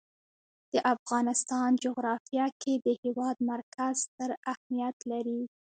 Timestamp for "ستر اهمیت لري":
4.05-5.41